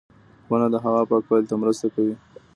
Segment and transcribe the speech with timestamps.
[0.49, 2.15] •ونه د هوا پاکوالي ته مرسته کوي.